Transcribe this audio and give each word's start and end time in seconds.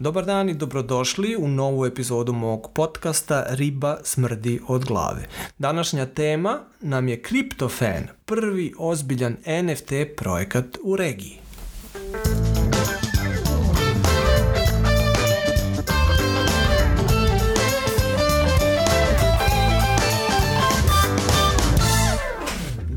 Dobar 0.00 0.24
dan 0.24 0.48
i 0.48 0.54
dobrodošli 0.54 1.36
u 1.36 1.48
novu 1.48 1.86
epizodu 1.86 2.32
mog 2.32 2.70
podcasta 2.74 3.46
Riba 3.48 3.96
smrdi 4.02 4.60
od 4.68 4.84
glave. 4.84 5.28
Današnja 5.58 6.06
tema 6.06 6.58
nam 6.80 7.08
je 7.08 7.22
CryptoFan, 7.22 8.06
prvi 8.24 8.72
ozbiljan 8.78 9.36
NFT 9.62 9.92
projekat 10.16 10.78
u 10.82 10.96
regiji. 10.96 11.38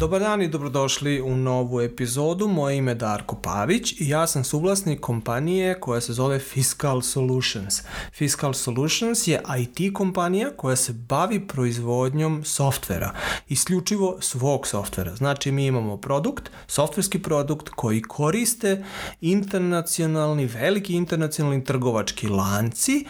Dobar 0.04 0.20
dan 0.20 0.42
i 0.42 0.48
dobrodošli 0.48 1.22
u 1.22 1.36
novu 1.36 1.82
epizodu. 1.82 2.48
Moje 2.48 2.78
ime 2.78 2.92
je 2.92 2.96
Darko 2.96 3.36
Pavić 3.36 3.92
i 4.02 4.10
ja 4.10 4.28
sam 4.28 4.44
suvlasnik 4.44 5.00
kompanije 5.00 5.80
koja 5.80 6.02
se 6.02 6.14
zove 6.14 6.40
Fiscal 6.40 7.02
Solutions. 7.02 7.82
Fiscal 8.14 8.54
Solutions 8.54 9.28
je 9.28 9.42
IT 9.60 9.94
kompanija 9.94 10.50
koja 10.58 10.76
se 10.76 10.94
bavi 10.94 11.48
proizvodnjom 11.48 12.44
softvera, 12.46 13.14
isključivo 13.50 14.18
svog 14.22 14.68
softvera. 14.68 15.16
Znači 15.16 15.52
mi 15.52 15.66
imamo 15.66 15.98
produkt, 15.98 16.52
softverski 16.68 17.22
produkt 17.22 17.70
koji 17.70 18.02
koriste 18.02 18.84
internacionalni, 19.22 20.46
veliki 20.46 20.94
internacionalni 20.94 21.64
trgovački 21.64 22.28
lanci 22.28 23.06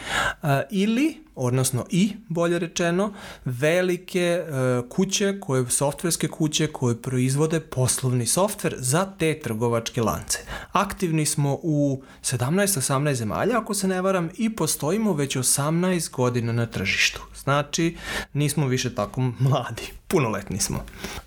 ili 0.72 1.24
odnosno 1.36 1.86
i, 1.90 2.14
bolje 2.30 2.60
rečeno, 2.60 3.14
velike 3.46 4.20
e, 4.20 4.44
kuće, 4.90 5.40
koje, 5.40 5.70
softverske 5.70 6.28
kuće 6.28 6.68
koje 6.68 7.02
proizvode 7.02 7.60
poslovni 7.60 8.26
softver 8.26 8.76
za 8.78 9.06
te 9.20 9.40
trgovačke 9.40 10.02
lance. 10.02 10.40
Aktivni 10.72 11.26
smo 11.26 11.60
u 11.64 12.04
17-18 12.22 13.14
zemalja, 13.14 13.58
ako 13.58 13.74
se 13.74 13.88
ne 13.88 14.02
varam, 14.02 14.30
i 14.38 14.56
postojimo 14.56 15.14
već 15.14 15.38
18 15.38 16.12
godina 16.12 16.54
na 16.54 16.66
tržištu. 16.66 17.22
Znači, 17.44 17.98
nismo 18.34 18.68
više 18.68 18.96
tako 18.96 19.22
mladi, 19.22 19.92
punoletni 20.08 20.60
smo. 20.60 20.80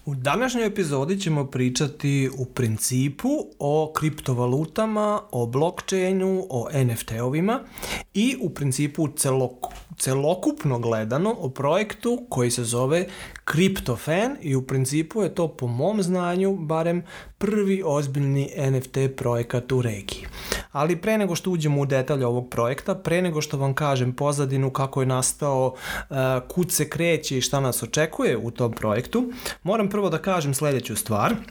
U 0.06 0.14
današnjoj 0.14 0.66
epizodi 0.66 1.20
ćemo 1.20 1.46
pričati 1.46 2.30
u 2.38 2.44
principu 2.44 3.28
o 3.58 3.92
kriptovalutama, 3.96 5.20
o 5.30 5.46
blockchainu, 5.46 6.46
o 6.50 6.68
NFT-ovima 6.72 7.58
i 8.14 8.36
u 8.40 8.50
principu 8.50 9.08
celok, 9.08 9.52
celokupno 9.98 10.78
gledano 10.78 11.36
o 11.38 11.50
projektu 11.50 12.26
koji 12.28 12.50
se 12.50 12.64
zove 12.64 13.06
CryptoFan 13.46 14.36
i 14.40 14.54
u 14.54 14.66
principu 14.66 15.22
je 15.22 15.34
to 15.34 15.48
po 15.48 15.66
mom 15.66 16.02
znanju 16.02 16.56
barem 16.56 17.02
prvi 17.38 17.82
ozbiljni 17.84 18.50
NFT 18.70 18.98
projekat 19.16 19.72
u 19.72 19.82
regiji. 19.82 20.26
Ali 20.72 20.96
pre 20.96 21.18
nego 21.18 21.34
što 21.34 21.50
uđemo 21.50 21.80
u 21.80 21.86
detalje 21.86 22.26
ovog 22.26 22.50
projekta, 22.50 22.94
pre 22.94 23.22
nego 23.22 23.42
što 23.42 23.58
vam 23.58 23.74
kažem 23.74 24.12
pozadinu 24.12 24.70
kako 24.70 25.02
je 25.02 25.06
nastao, 25.06 25.74
uh, 25.74 26.16
kud 26.48 26.72
se 26.72 26.88
kreće 26.88 27.38
i 27.38 27.40
šta 27.40 27.60
nas 27.60 27.82
očekuje 27.82 28.36
u 28.36 28.50
tom 28.50 28.72
projektu, 28.72 29.32
moram 29.62 29.88
prvo 29.88 30.10
da 30.10 30.18
kažem 30.18 30.54
sledeću 30.54 30.96
stvar– 30.96 31.34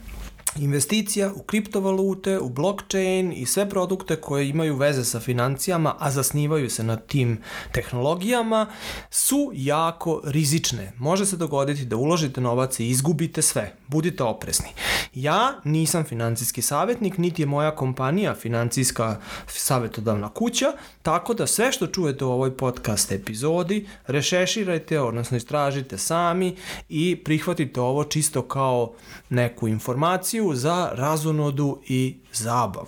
investicija 0.59 1.31
u 1.35 1.43
kriptovalute, 1.43 2.39
u 2.39 2.49
blockchain 2.49 3.33
i 3.35 3.45
sve 3.45 3.69
produkte 3.69 4.15
koje 4.15 4.49
imaju 4.49 4.75
veze 4.75 5.05
sa 5.05 5.19
financijama, 5.19 5.95
a 5.99 6.11
zasnivaju 6.11 6.69
se 6.69 6.83
na 6.83 6.95
tim 6.95 7.37
tehnologijama, 7.71 8.67
su 9.09 9.51
jako 9.53 10.21
rizične. 10.23 10.93
Može 10.97 11.25
se 11.25 11.37
dogoditi 11.37 11.85
da 11.85 11.95
uložite 11.95 12.41
novac 12.41 12.79
i 12.79 12.87
izgubite 12.87 13.41
sve. 13.41 13.75
Budite 13.87 14.23
oprezni. 14.23 14.69
Ja 15.13 15.53
nisam 15.63 16.03
financijski 16.03 16.61
savjetnik, 16.61 17.17
niti 17.17 17.41
je 17.41 17.45
moja 17.45 17.75
kompanija 17.75 18.35
financijska 18.35 19.17
savjetodavna 19.47 20.29
kuća, 20.29 20.65
tako 21.01 21.33
da 21.33 21.47
sve 21.47 21.71
što 21.71 21.87
čujete 21.87 22.25
u 22.25 22.31
ovoj 22.31 22.57
podcast 22.57 23.11
epizodi 23.11 23.87
rešeširajte, 24.07 24.99
odnosno 24.99 25.37
istražite 25.37 25.97
sami 25.97 26.55
i 26.89 27.15
prihvatite 27.23 27.81
ovo 27.81 28.03
čisto 28.03 28.41
kao 28.41 28.93
neku 29.29 29.67
informaciju 29.67 30.55
za 30.55 30.89
razonodu 30.93 31.81
i 31.87 32.17
zabavu. 32.33 32.87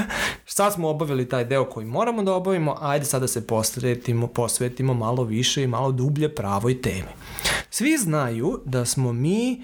Sad 0.46 0.72
smo 0.72 0.88
obavili 0.88 1.28
taj 1.28 1.44
deo 1.44 1.64
koji 1.64 1.86
moramo 1.86 2.22
da 2.22 2.34
obavimo, 2.34 2.76
ajde 2.80 3.04
sada 3.04 3.20
da 3.20 3.28
se 3.28 3.46
posvetimo, 3.46 4.26
posvetimo 4.26 4.94
malo 4.94 5.24
više 5.24 5.62
i 5.62 5.66
malo 5.66 5.92
dublje 5.92 6.34
pravoj 6.34 6.82
temi. 6.82 7.08
Svi 7.70 7.98
znaju 7.98 8.60
da 8.64 8.84
smo 8.84 9.12
mi 9.12 9.62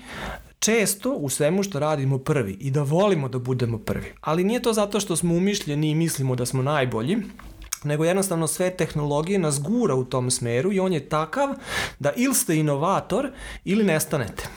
često 0.67 1.13
u 1.13 1.29
svemu 1.29 1.63
što 1.63 1.79
radimo 1.79 2.19
prvi 2.19 2.57
i 2.61 2.71
da 2.71 2.83
volimo 2.83 3.29
da 3.29 3.39
budemo 3.39 3.79
prvi. 3.79 4.13
Ali 4.21 4.45
nije 4.45 4.63
to 4.63 4.73
zato 4.73 5.01
što 5.01 5.17
smo 5.17 5.35
umišljeni 5.35 5.91
i 5.91 5.95
mislimo 5.95 6.35
da 6.37 6.47
smo 6.47 6.63
najbolji, 6.63 7.19
nego 7.85 8.05
jednostavno 8.05 8.47
sve 8.47 8.71
tehnologije 8.71 9.39
nas 9.39 9.61
gura 9.61 9.95
u 9.95 10.05
tom 10.05 10.31
smeru 10.31 10.73
i 10.73 10.81
on 10.81 10.93
je 10.93 11.09
takav 11.09 11.49
da 11.99 12.13
ili 12.17 12.35
ste 12.35 12.57
inovator 12.57 13.31
ili 13.65 13.85
nestanete. 13.85 14.49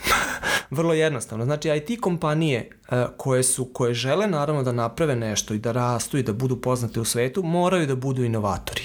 Vrlo 0.71 0.93
jednostavno. 0.93 1.45
Znači 1.45 1.69
IT 1.69 2.01
kompanije 2.01 2.69
uh, 2.91 2.97
koje 3.17 3.43
su 3.43 3.65
koje 3.65 3.93
žele 3.93 4.27
naravno 4.27 4.63
da 4.63 4.71
naprave 4.71 5.15
nešto 5.15 5.53
i 5.53 5.59
da 5.59 5.71
rastu 5.71 6.17
i 6.17 6.23
da 6.23 6.33
budu 6.33 6.61
poznate 6.61 6.99
u 6.99 7.05
svetu, 7.05 7.43
moraju 7.43 7.87
da 7.87 7.95
budu 7.95 8.23
inovatori. 8.23 8.81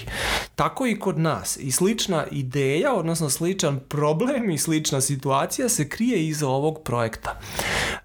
Tako 0.55 0.87
i 0.87 0.99
kod 0.99 1.19
nas. 1.19 1.57
I 1.57 1.71
slična 1.71 2.25
ideja, 2.31 2.93
odnosno 2.93 3.29
sličan 3.29 3.79
problem 3.79 4.49
i 4.49 4.57
slična 4.57 5.01
situacija 5.01 5.69
se 5.69 5.89
krije 5.89 6.27
iza 6.27 6.47
ovog 6.47 6.81
projekta. 6.83 7.39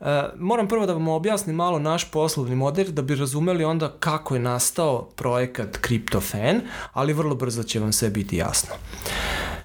Uh, 0.00 0.06
moram 0.36 0.68
prvo 0.68 0.86
da 0.86 0.92
vam 0.92 1.08
objasnim 1.08 1.56
malo 1.56 1.78
naš 1.78 2.10
poslovni 2.10 2.56
model 2.56 2.86
da 2.86 3.02
bi 3.02 3.14
razumeli 3.14 3.64
onda 3.64 3.96
kako 4.00 4.34
je 4.34 4.40
nastao 4.40 5.08
projekat 5.16 5.78
CryptoFan, 5.82 6.60
ali 6.92 7.12
vrlo 7.12 7.34
brzo 7.34 7.62
će 7.62 7.80
vam 7.80 7.92
sve 7.92 8.10
biti 8.10 8.36
jasno. 8.36 8.74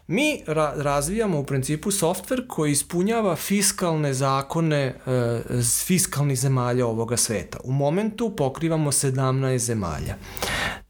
Mi 0.08 0.44
ra 0.48 0.74
razvijamo 0.76 1.40
u 1.40 1.44
principu 1.46 1.92
softver 1.92 2.48
koji 2.48 2.72
ispunjava 2.72 3.36
fiskalne 3.36 4.14
zakone 4.14 4.78
e, 4.78 5.42
fiskalnih 5.86 6.40
zemalja 6.40 6.88
ovoga 6.88 7.18
sveta. 7.18 7.58
U 7.64 7.72
momentu 7.72 8.36
pokrivamo 8.36 8.92
17 8.92 9.58
zemalja. 9.58 10.16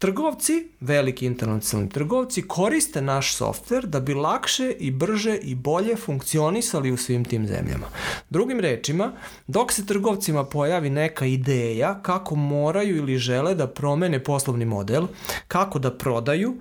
Trgovci, 0.05 0.67
veliki 0.81 1.25
internacionalni 1.25 1.89
trgovci, 1.89 2.41
koriste 2.41 3.01
naš 3.01 3.35
softver 3.35 3.85
da 3.85 3.99
bi 3.99 4.13
lakše 4.13 4.71
i 4.79 4.91
brže 4.91 5.35
i 5.35 5.55
bolje 5.55 5.95
funkcionisali 5.95 6.91
u 6.91 6.97
svim 6.97 7.25
tim 7.25 7.47
zemljama. 7.47 7.87
Drugim 8.29 8.59
rečima, 8.59 9.11
dok 9.47 9.71
se 9.71 9.85
trgovcima 9.85 10.43
pojavi 10.43 10.89
neka 10.89 11.25
ideja 11.25 11.99
kako 12.01 12.35
moraju 12.35 12.97
ili 12.97 13.17
žele 13.17 13.55
da 13.55 13.67
promene 13.67 14.23
poslovni 14.23 14.65
model, 14.65 15.07
kako 15.47 15.79
da 15.79 15.91
prodaju 15.91 16.53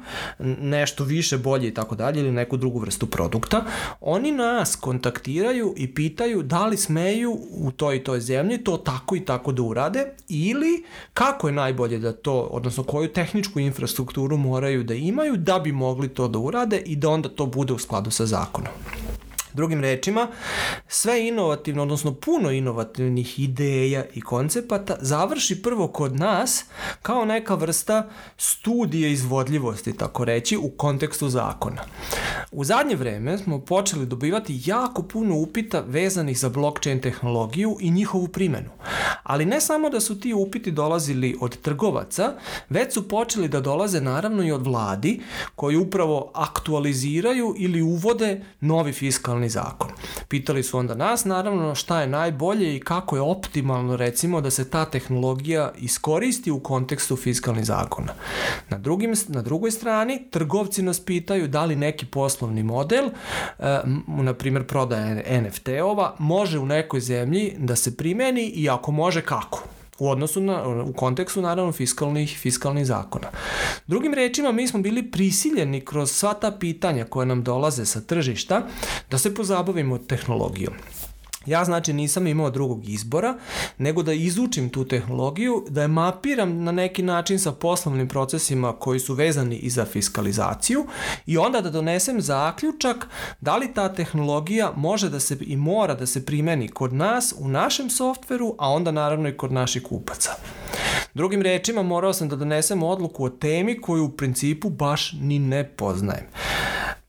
nešto 0.61 1.05
više, 1.05 1.38
bolje 1.38 1.69
i 1.69 1.75
tako 1.75 1.94
dalje 1.94 2.21
ili 2.21 2.32
neku 2.32 2.56
drugu 2.56 2.78
vrstu 2.78 3.06
produkta, 3.06 3.65
oni 4.00 4.32
nas 4.32 4.76
kontaktiraju 4.76 5.75
i 5.76 5.94
pitaju 5.94 6.43
da 6.43 6.66
li 6.66 6.76
smeju 6.76 7.38
u 7.50 7.71
toj 7.71 7.97
i 7.97 8.05
toj 8.05 8.21
zemlji 8.21 8.65
to 8.65 8.76
tako 8.76 9.16
i 9.16 9.25
tako 9.25 9.53
da 9.53 9.62
urade 9.62 10.15
ili 10.28 10.84
kako 11.15 11.49
je 11.49 11.53
najbolje 11.53 11.99
da 11.99 12.12
to, 12.12 12.41
odnosno 12.41 12.82
koju 12.84 13.12
tehničku 13.34 13.60
infrastrukturu 13.60 14.36
moraju 14.36 14.84
da 14.84 14.94
imaju 14.94 15.36
da 15.36 15.58
bi 15.58 15.72
mogli 15.72 16.08
to 16.08 16.28
da 16.28 16.38
urade 16.38 16.78
i 16.78 16.96
da 16.96 17.08
onda 17.08 17.28
to 17.28 17.46
bude 17.46 17.72
u 17.72 17.78
skladu 17.78 18.10
sa 18.10 18.26
zakonom. 18.26 18.72
Drugim 19.54 19.81
rečima, 19.81 20.28
sve 20.88 21.28
inovativno, 21.28 21.82
odnosno 21.82 22.15
puno 22.15 22.50
inovativnih 22.50 23.41
ideja 23.41 24.04
i 24.15 24.20
koncepata 24.20 24.97
završi 25.00 25.62
prvo 25.62 25.88
kod 25.88 26.16
nas 26.16 26.65
kao 27.03 27.25
neka 27.25 27.54
vrsta 27.54 28.09
studije 28.37 29.12
izvodljivosti, 29.12 29.97
tako 29.97 30.25
reći, 30.25 30.56
u 30.56 30.70
kontekstu 30.70 31.28
zakona. 31.28 31.82
U 32.53 32.64
zadnje 32.64 32.97
vreme 32.97 33.38
smo 33.38 33.60
počeli 33.60 34.06
dobivati 34.06 34.60
jako 34.64 35.03
puno 35.03 35.37
upita 35.37 35.84
vezanih 35.87 36.38
za 36.38 36.48
blockchain 36.48 37.00
tehnologiju 37.00 37.76
i 37.81 37.91
njihovu 37.91 38.28
primenu. 38.28 38.70
Ali 39.22 39.44
ne 39.44 39.60
samo 39.60 39.91
da 39.91 40.00
su 40.00 40.20
ti 40.20 40.34
upiti 40.34 40.70
dolazili 40.70 41.37
od 41.41 41.56
trgovaca, 41.56 42.32
već 42.69 42.94
su 42.94 43.09
počeli 43.09 43.48
da 43.48 43.60
dolaze 43.60 44.00
naravno 44.00 44.44
i 44.44 44.53
od 44.53 44.67
vladi 44.67 45.20
koji 45.55 45.76
upravo 45.76 46.31
aktualiziraju 46.34 47.55
ili 47.58 47.82
uvode 47.82 48.44
novi 48.61 48.93
fiskalni 48.93 49.44
zakon. 49.49 49.91
Pitali 50.29 50.62
su 50.62 50.79
onda 50.79 50.94
nas 50.94 51.25
naravno 51.25 51.75
šta 51.75 52.00
je 52.00 52.06
najbolje 52.06 52.76
i 52.76 52.81
kako 52.81 53.17
je 53.17 53.23
optimalno 53.23 53.96
recimo 53.96 54.41
da 54.41 54.50
se 54.50 54.70
ta 54.70 54.85
tehnologija 54.85 55.73
iskoristi 55.76 56.50
u 56.50 56.61
kontekstu 56.61 57.17
fiskalnih 57.17 57.64
zakona. 57.64 58.12
Na, 58.70 58.79
drugim, 58.79 59.14
na 59.29 59.43
drugoj 59.43 59.70
strani 59.70 60.23
trgovci 60.31 60.82
nas 60.82 61.00
pitaju 61.00 61.49
da 61.49 61.64
li 61.64 61.76
neki 61.76 62.06
poslovni 62.06 62.62
model, 62.62 63.05
e, 63.58 63.81
na 64.06 64.35
primjer 64.35 64.67
prodaje 64.67 65.41
NFT-ova, 65.43 66.14
može 66.19 66.58
u 66.58 66.67
nekoj 66.67 67.00
zemlji 67.00 67.55
da 67.58 67.76
se 67.76 67.97
primeni 67.97 68.47
i 68.47 68.69
ako 68.69 68.93
može 68.93 69.20
kako 69.20 69.74
u 69.99 70.11
odnosu 70.11 70.41
na, 70.41 70.69
u 70.69 70.93
kontekstu 70.93 71.43
naravno 71.43 71.73
fiskalnih, 71.73 72.38
fiskalnih 72.38 72.87
zakona. 72.87 73.29
Drugim 73.87 74.14
rečima, 74.14 74.52
mi 74.52 74.69
smo 74.69 74.81
bili 74.81 75.11
prisiljeni 75.11 75.81
kroz 75.81 76.12
sva 76.12 76.35
ta 76.35 76.50
pitanja 76.50 77.05
koje 77.05 77.26
nam 77.26 77.43
dolaze 77.43 77.87
sa 77.87 78.00
tržišta 78.00 78.67
da 79.11 79.19
se 79.19 79.35
pozabavimo 79.35 79.99
tehnologijom. 79.99 80.75
Ja 81.46 81.64
znači 81.64 81.93
nisam 81.93 82.26
imao 82.26 82.50
drugog 82.50 82.88
izbora 82.88 83.35
nego 83.79 84.02
da 84.02 84.12
izučim 84.12 84.69
tu 84.69 84.85
tehnologiju, 84.85 85.64
da 85.69 85.82
je 85.82 85.88
mapiram 85.88 86.62
na 86.62 86.73
neki 86.73 87.02
način 87.02 87.38
sa 87.38 87.52
poslovnim 87.52 88.08
procesima 88.08 88.73
koji 88.73 89.00
su 89.00 89.14
vezani 89.14 89.56
i 89.56 89.70
za 89.70 89.85
fiskalizaciju 89.85 90.87
i 91.26 91.38
onda 91.38 91.61
da 91.61 91.70
donesem 91.70 92.20
zaključak 92.20 93.06
da 93.41 93.56
li 93.56 93.75
ta 93.75 93.94
tehnologija 93.94 94.73
može 94.76 95.08
da 95.08 95.20
se 95.20 95.37
i 95.41 95.56
mora 95.56 95.94
da 95.94 96.06
se 96.06 96.26
primeni 96.26 96.69
kod 96.69 96.93
nas 96.93 97.35
u 97.38 97.49
našem 97.49 97.90
softveru, 97.90 98.55
a 98.58 98.70
onda 98.70 98.90
naravno 98.90 99.29
i 99.29 99.37
kod 99.37 99.52
naših 99.52 99.82
kupaca. 99.82 100.31
Drugim 101.14 101.43
rečima 101.43 101.82
morao 101.82 102.12
sam 102.12 102.29
da 102.29 102.37
donesem 102.37 102.82
odluku 102.82 103.25
o 103.25 103.29
temi 103.29 103.81
koju 103.81 104.05
u 104.05 104.11
principu 104.11 104.70
baš 104.70 105.12
ni 105.20 105.38
ne 105.38 105.69
poznajem 105.69 106.26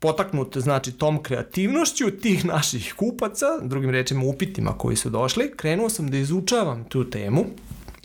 potaknut 0.05 0.57
znači 0.57 0.91
tom 0.91 1.23
kreativnošću 1.23 2.11
tih 2.11 2.45
naših 2.45 2.93
kupaca, 2.97 3.45
drugim 3.61 3.89
rečima 3.89 4.25
upitima 4.25 4.77
koji 4.77 4.95
su 4.95 5.09
došli, 5.09 5.51
krenuo 5.57 5.89
sam 5.89 6.11
da 6.11 6.17
izučavam 6.17 6.83
tu 6.83 7.09
temu 7.09 7.45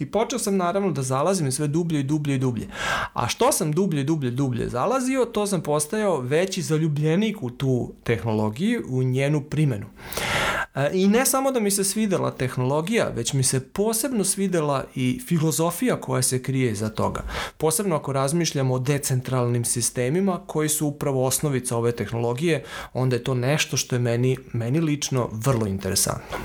I 0.00 0.06
počeo 0.06 0.38
sam 0.38 0.56
naravno 0.56 0.92
da 0.96 1.02
zalazim 1.02 1.52
sve 1.52 1.66
dublje 1.68 2.00
i 2.00 2.02
dublje 2.02 2.34
i 2.34 2.38
dublje. 2.38 2.68
A 3.12 3.28
što 3.28 3.52
sam 3.52 3.72
dublje 3.72 4.04
dublje 4.04 4.30
dublje 4.30 4.68
zalazio, 4.68 5.24
to 5.24 5.46
sam 5.46 5.60
postajao 5.60 6.20
veći 6.20 6.62
zaljubljenik 6.62 7.42
u 7.42 7.50
tu 7.50 7.92
tehnologiju, 8.04 8.84
u 8.88 9.02
njenu 9.02 9.42
primenu. 9.50 9.86
E, 9.86 10.49
I 10.92 11.08
ne 11.08 11.26
samo 11.26 11.50
da 11.50 11.60
mi 11.60 11.70
se 11.70 11.84
svidela 11.84 12.30
tehnologija, 12.30 13.08
već 13.16 13.32
mi 13.32 13.42
se 13.42 13.60
posebno 13.60 14.24
svidela 14.24 14.84
i 14.94 15.20
filozofija 15.26 16.00
koja 16.00 16.22
se 16.22 16.42
krije 16.42 16.72
iza 16.72 16.88
toga. 16.88 17.22
Posebno 17.56 17.96
ako 17.96 18.12
razmišljamo 18.12 18.74
o 18.74 18.78
decentralnim 18.78 19.64
sistemima 19.64 20.40
koji 20.46 20.68
su 20.68 20.86
upravo 20.86 21.26
osnovica 21.26 21.76
ove 21.76 21.92
tehnologije, 21.92 22.64
onda 22.92 23.16
je 23.16 23.24
to 23.24 23.34
nešto 23.34 23.76
što 23.76 23.96
je 23.96 24.00
meni, 24.00 24.36
meni 24.52 24.80
lično 24.80 25.28
vrlo 25.32 25.66
interesantno. 25.66 26.36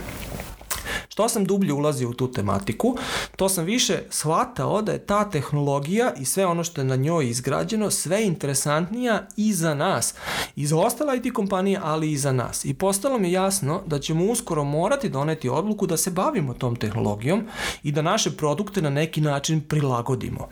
Što 1.15 1.29
sam 1.29 1.45
dublje 1.45 1.73
ulazio 1.73 2.09
u 2.09 2.13
tu 2.13 2.31
tematiku, 2.31 2.97
to 3.35 3.49
sam 3.49 3.65
više 3.65 3.99
shvatao 4.09 4.81
da 4.81 4.91
je 4.91 5.05
ta 5.05 5.29
tehnologija 5.29 6.13
i 6.19 6.25
sve 6.25 6.45
ono 6.45 6.63
što 6.63 6.81
je 6.81 6.85
na 6.85 6.95
njoj 6.95 7.29
izgrađeno 7.29 7.91
sve 7.91 8.25
interesantnija 8.25 9.27
i 9.37 9.53
za 9.53 9.73
nas. 9.73 10.13
I 10.55 10.67
za 10.67 10.77
ostale 10.77 11.17
IT 11.17 11.33
kompanije, 11.33 11.79
ali 11.83 12.11
i 12.11 12.17
za 12.17 12.31
nas. 12.31 12.65
I 12.65 12.73
postalo 12.73 13.17
mi 13.17 13.31
jasno 13.31 13.81
da 13.85 13.99
ćemo 13.99 14.25
uskoro 14.25 14.63
morati 14.63 15.09
doneti 15.09 15.49
odluku 15.49 15.87
da 15.87 15.97
se 15.97 16.11
bavimo 16.11 16.53
tom 16.53 16.75
tehnologijom 16.75 17.43
i 17.83 17.91
da 17.91 18.01
naše 18.01 18.31
produkte 18.37 18.81
na 18.81 18.89
neki 18.89 19.21
način 19.21 19.61
prilagodimo. 19.61 20.47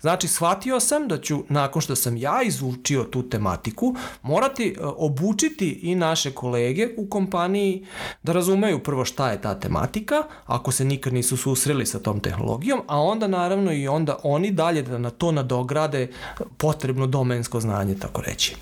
Znači, 0.00 0.28
shvatio 0.28 0.80
sam 0.80 1.08
da 1.08 1.20
ću, 1.20 1.44
nakon 1.48 1.82
što 1.82 1.96
sam 1.96 2.16
ja 2.16 2.42
izučio 2.44 3.04
tu 3.04 3.28
tematiku, 3.28 3.94
morati 4.22 4.68
e, 4.68 4.84
obučiti 4.84 5.68
i 5.82 5.94
naše 5.94 6.30
kolege 6.30 6.88
u 6.96 7.06
kompaniji 7.06 7.86
da 8.22 8.32
razumeju 8.32 8.82
prvo 8.82 9.04
šta 9.04 9.30
je 9.30 9.40
ta 9.40 9.60
tematika, 9.60 10.01
rizika 10.02 10.22
ako 10.46 10.72
se 10.72 10.84
nikad 10.84 11.12
nisu 11.12 11.36
susreli 11.36 11.86
sa 11.86 11.98
tom 11.98 12.20
tehnologijom, 12.20 12.80
a 12.86 13.00
onda 13.00 13.28
naravno 13.28 13.72
i 13.72 13.88
onda 13.88 14.18
oni 14.22 14.50
dalje 14.50 14.82
da 14.82 14.98
na 14.98 15.10
to 15.10 15.32
nadograde 15.32 16.08
potrebno 16.56 17.06
domensko 17.06 17.60
znanje, 17.60 17.94
tako 17.94 18.22
reći. 18.22 18.56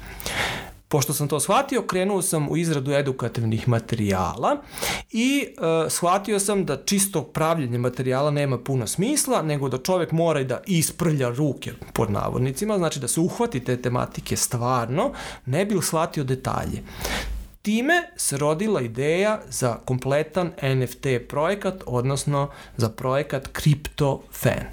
Pošto 0.89 1.13
sam 1.13 1.29
to 1.29 1.41
shvatio, 1.41 1.83
krenuo 1.83 2.23
sam 2.23 2.49
u 2.49 2.57
izradu 2.57 2.93
edukativnih 2.93 3.69
materijala 3.69 4.57
i 5.11 5.47
e, 5.47 5.91
shvatio 5.91 6.39
sam 6.39 6.65
da 6.65 6.85
čisto 6.85 7.23
pravljenje 7.23 7.79
materijala 7.79 8.31
nema 8.31 8.59
puno 8.59 8.87
smisla, 8.87 9.43
nego 9.43 9.69
da 9.69 9.79
čovek 9.79 10.13
mora 10.13 10.41
i 10.41 10.45
da 10.45 10.61
isprlja 10.67 11.29
ruke 11.29 11.73
pod 11.93 12.11
navodnicima, 12.11 12.79
znači 12.79 13.01
da 13.01 13.09
se 13.09 13.21
uhvati 13.21 13.61
te 13.61 13.77
tematike 13.83 14.37
stvarno, 14.37 15.13
ne 15.47 15.65
bi 15.65 15.79
shvatio 15.83 16.25
detalje. 16.25 16.83
Time 17.63 18.03
se 18.17 18.39
rodila 18.39 18.81
ideja 18.81 19.41
za 19.49 19.79
kompletan 19.85 20.53
NFT 20.63 21.07
projekat, 21.29 21.83
odnosno 21.87 22.51
za 22.77 22.89
projekat 22.89 23.49
CryptoFan. 23.53 24.65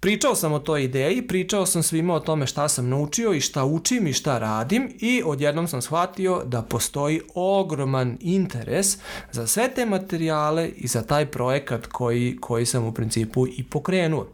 Pričao 0.00 0.34
sam 0.34 0.52
o 0.52 0.58
toj 0.58 0.84
ideji, 0.84 1.26
pričao 1.26 1.66
sam 1.66 1.82
svima 1.82 2.14
o 2.14 2.20
tome 2.20 2.46
šta 2.46 2.68
sam 2.68 2.88
naučio 2.88 3.32
i 3.32 3.40
šta 3.40 3.64
učim 3.64 4.06
i 4.06 4.12
šta 4.12 4.38
radim 4.38 4.96
i 5.00 5.22
odjednom 5.24 5.68
sam 5.68 5.82
shvatio 5.82 6.42
da 6.44 6.62
postoji 6.62 7.20
ogroman 7.34 8.18
interes 8.20 8.98
za 9.32 9.46
sve 9.46 9.68
te 9.74 9.86
materijale 9.86 10.68
i 10.68 10.86
za 10.86 11.02
taj 11.02 11.26
projekat 11.26 11.86
koji, 11.86 12.36
koji 12.40 12.66
sam 12.66 12.84
u 12.84 12.92
principu 12.92 13.46
i 13.46 13.64
pokrenuo 13.70 14.26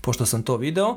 pošto 0.00 0.26
sam 0.26 0.42
to 0.42 0.56
video, 0.56 0.96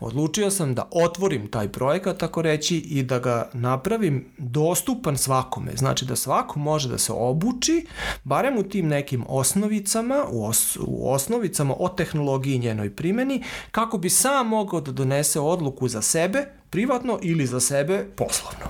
odlučio 0.00 0.50
sam 0.50 0.74
da 0.74 0.88
otvorim 0.90 1.48
taj 1.48 1.68
projekat, 1.68 2.18
tako 2.18 2.42
reći, 2.42 2.76
i 2.76 3.02
da 3.02 3.18
ga 3.18 3.50
napravim 3.52 4.26
dostupan 4.38 5.18
svakome. 5.18 5.72
Znači 5.76 6.04
da 6.04 6.16
svako 6.16 6.58
može 6.58 6.88
da 6.88 6.98
se 6.98 7.12
obuči, 7.12 7.86
barem 8.24 8.58
u 8.58 8.62
tim 8.62 8.88
nekim 8.88 9.24
osnovicama, 9.28 10.24
u, 10.30 10.46
os, 10.46 10.76
u 10.80 11.12
osnovicama 11.12 11.74
o 11.78 11.88
tehnologiji 11.88 12.54
i 12.54 12.58
njenoj 12.58 12.96
primeni, 12.96 13.42
kako 13.70 13.98
bi 13.98 14.10
sam 14.10 14.48
mogao 14.48 14.80
da 14.80 14.92
donese 14.92 15.40
odluku 15.40 15.88
za 15.88 16.02
sebe, 16.02 16.46
privatno 16.70 17.18
ili 17.22 17.46
za 17.46 17.60
sebe 17.60 18.06
poslovno. 18.16 18.66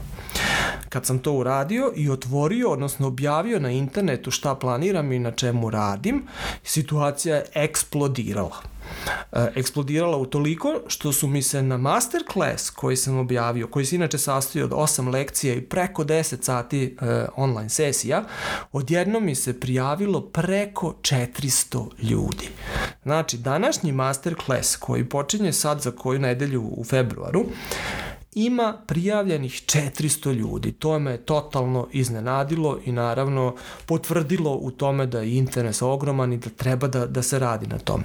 Kad 0.88 1.06
sam 1.06 1.19
to 1.19 1.32
uradio 1.32 1.93
i 1.96 2.11
otvorio, 2.11 2.70
odnosno 2.70 3.06
objavio 3.06 3.61
na 3.61 3.70
internetu 3.70 4.31
šta 4.31 4.55
planiram 4.55 5.12
i 5.12 5.19
na 5.19 5.31
čemu 5.31 5.70
radim, 5.70 6.23
situacija 6.62 7.37
je 7.37 7.44
eksplodirala 7.55 8.72
eksplodirala 9.33 10.17
u 10.17 10.27
toliko 10.27 10.81
što 10.87 11.12
su 11.12 11.29
mi 11.29 11.43
se 11.43 11.62
na 11.62 11.77
masterclass 11.77 12.71
koji 12.71 12.97
sam 12.97 13.19
objavio, 13.19 13.67
koji 13.67 13.87
se 13.87 13.97
inače 13.97 14.19
sastoji 14.19 14.62
od 14.65 14.71
8 14.71 15.12
lekcija 15.12 15.55
i 15.55 15.61
preko 15.61 16.05
10 16.05 16.44
sati 16.44 16.97
e, 17.00 17.27
online 17.37 17.69
sesija, 17.69 18.25
odjedno 18.73 19.21
mi 19.21 19.35
se 19.35 19.61
prijavilo 19.61 20.21
preko 20.21 20.94
400 21.03 21.89
ljudi. 22.03 22.49
Znači, 23.03 23.39
današnji 23.39 23.93
masterclass 23.93 24.77
koji 24.77 25.09
počinje 25.09 25.53
sad 25.53 25.81
za 25.81 25.91
koju 25.91 26.19
nedelju 26.19 26.62
u 26.62 26.85
februaru, 26.85 27.45
ima 28.32 28.75
prijavljenih 28.87 29.52
400 29.52 30.32
ljudi. 30.32 30.73
To 30.73 30.99
me 30.99 31.17
totalno 31.17 31.88
iznenadilo 31.93 32.79
i 32.84 32.93
naravno 32.93 33.55
potvrdilo 33.87 34.55
u 34.55 34.70
tome 34.70 35.06
da 35.06 35.20
je 35.20 35.37
interes 35.37 35.82
ogroman 35.82 36.32
i 36.32 36.37
da 36.37 36.50
treba 36.50 36.88
da, 36.88 37.06
da 37.06 37.23
se 37.23 37.38
radi 37.38 37.67
na 37.67 37.79
tome 37.79 38.05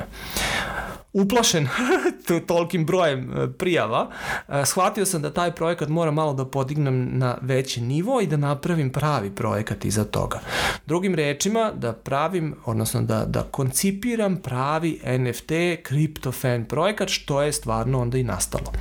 uplašen 1.14 1.68
tolkim 2.48 2.86
brojem 2.86 3.32
e, 3.32 3.48
prijava, 3.58 4.10
e, 4.48 4.66
shvatio 4.66 5.06
sam 5.06 5.22
da 5.22 5.34
taj 5.34 5.52
projekat 5.52 5.90
mora 5.90 6.12
malo 6.12 6.34
da 6.34 6.46
podignem 6.46 7.10
na 7.18 7.38
veći 7.42 7.82
nivo 7.82 8.22
i 8.22 8.28
da 8.28 8.38
napravim 8.38 8.90
pravi 8.90 9.30
projekat 9.30 9.86
iza 9.86 10.04
toga. 10.04 10.40
Drugim 10.86 11.16
rečima, 11.16 11.72
da 11.76 11.94
pravim, 11.94 12.56
odnosno 12.66 13.02
da, 13.02 13.26
da 13.26 13.44
koncipiram 13.44 14.38
pravi 14.38 15.00
NFT 15.20 15.52
CryptoFan 15.90 16.66
projekat, 16.66 17.10
što 17.10 17.42
je 17.42 17.54
stvarno 17.54 18.02
onda 18.02 18.18
i 18.18 18.24
nastalo. 18.24 18.72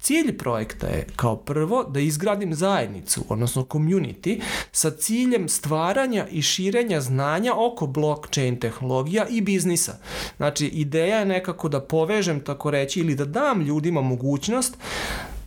Cilj 0.00 0.38
projekta 0.38 0.86
je 0.86 1.06
kao 1.16 1.36
prvo 1.36 1.84
da 1.84 2.00
izgradim 2.00 2.54
zajednicu, 2.54 3.24
odnosno 3.28 3.62
community, 3.62 4.40
sa 4.72 4.90
ciljem 4.90 5.48
stvaranja 5.48 6.26
i 6.30 6.42
širenja 6.42 7.00
znanja 7.00 7.52
oko 7.56 7.86
blockchain 7.86 8.60
tehnologija 8.60 9.26
i 9.30 9.40
biznisa. 9.40 9.98
Znači, 10.36 10.66
ideja 10.66 11.18
je 11.18 11.26
nekako 11.26 11.68
da 11.68 11.80
povežem, 11.80 12.40
tako 12.40 12.70
reći, 12.70 12.87
ili 12.96 13.14
da 13.14 13.24
dam 13.24 13.60
ljudima 13.60 14.00
mogućnost 14.00 14.76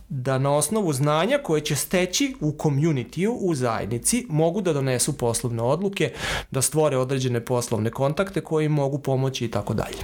da 0.08 0.38
na 0.38 0.56
osnovu 0.56 0.92
znanja 0.92 1.38
koje 1.42 1.60
će 1.60 1.76
steći 1.76 2.34
u 2.40 2.52
communityu, 2.52 3.28
u 3.40 3.54
zajednici, 3.54 4.26
mogu 4.28 4.60
da 4.60 4.72
donesu 4.72 5.12
poslovne 5.12 5.62
odluke, 5.62 6.12
da 6.50 6.62
stvore 6.62 6.96
određene 6.96 7.44
poslovne 7.44 7.90
kontakte 7.90 8.40
koji 8.40 8.68
mogu 8.68 8.98
pomoći 8.98 9.44
i 9.44 9.50
tako 9.50 9.74
dalje. 9.74 9.98